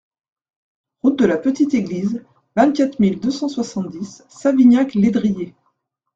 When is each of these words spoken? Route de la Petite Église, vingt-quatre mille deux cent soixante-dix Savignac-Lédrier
Route 1.03 1.19
de 1.19 1.25
la 1.27 1.37
Petite 1.37 1.75
Église, 1.75 2.25
vingt-quatre 2.55 2.99
mille 2.99 3.19
deux 3.19 3.29
cent 3.29 3.47
soixante-dix 3.47 4.23
Savignac-Lédrier 4.29 5.53